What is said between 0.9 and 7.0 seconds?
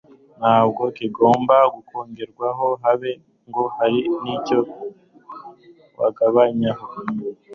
kigomba kongerwaho, habe ngo hari n'icyo wagabanyaho